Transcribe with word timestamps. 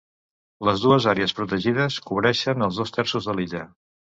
Les 0.69 0.85
dues 0.85 1.05
àrees 1.11 1.35
protegides 1.41 1.99
cobreixen 2.09 2.69
els 2.69 2.81
dos 2.83 2.95
terços 2.99 3.29
de 3.31 3.37
l'illa. 3.39 3.63